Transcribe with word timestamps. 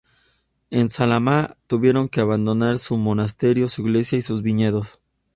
En 0.71 0.89
Salamá 0.89 1.51
tuvieron 1.67 2.09
que 2.09 2.21
abandonar 2.21 2.79
su 2.79 2.97
monasterio, 2.97 3.67
su 3.67 3.83
iglesia 3.83 4.17
y 4.17 4.23
sus 4.23 4.41
viñedos. 4.41 4.99